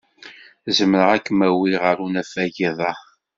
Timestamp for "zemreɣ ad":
0.77-1.21